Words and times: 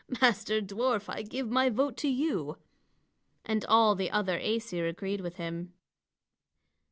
Master 0.19 0.61
dwarf, 0.63 1.05
I 1.13 1.21
give 1.21 1.47
my 1.51 1.69
vote 1.69 1.95
to 1.97 2.07
you." 2.07 2.57
And 3.45 3.63
all 3.65 3.93
the 3.93 4.09
other 4.09 4.39
Æsir 4.39 4.89
agreed 4.89 5.21
with 5.21 5.35
him. 5.35 5.73